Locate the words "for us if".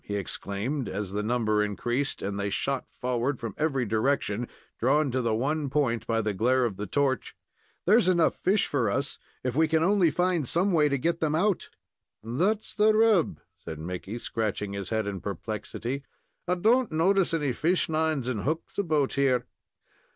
8.65-9.55